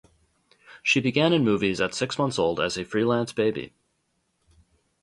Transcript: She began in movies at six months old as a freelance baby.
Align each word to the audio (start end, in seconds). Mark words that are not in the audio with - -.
She 0.81 0.99
began 0.99 1.31
in 1.31 1.43
movies 1.45 1.79
at 1.79 1.93
six 1.93 2.17
months 2.17 2.39
old 2.39 2.59
as 2.59 2.75
a 2.75 2.83
freelance 2.83 3.33
baby. 3.33 3.75